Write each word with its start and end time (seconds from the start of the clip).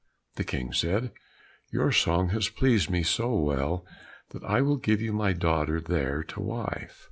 The 0.33 0.43
King 0.43 0.73
said, 0.73 1.11
"Your 1.71 1.91
song 1.91 2.29
has 2.29 2.49
pleased 2.49 2.89
me 2.89 3.03
so 3.03 3.35
well 3.35 3.85
that 4.31 4.43
I 4.43 4.61
will 4.61 4.77
give 4.77 4.99
you 4.99 5.13
my 5.13 5.31
daughter 5.31 5.79
there, 5.79 6.23
to 6.23 6.39
wife." 6.41 6.97